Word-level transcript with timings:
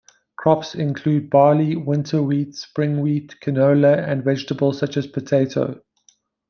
Crops 0.35 0.73
include 0.73 1.29
barley, 1.29 1.75
winter 1.75 2.23
wheat, 2.23 2.55
spring 2.55 3.01
wheat, 3.01 3.35
canola 3.39 4.03
and 4.09 4.23
vegetables 4.23 4.79
such 4.79 4.97
as 4.97 5.05
potato. 5.05 5.79